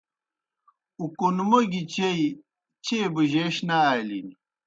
اُکُنموگیْ 1.01 1.81
چیئی 1.93 2.23
چیئے 2.85 3.05
بُجَیش 3.13 3.55
نہ 3.67 3.77
آلِن۔ 3.93 4.27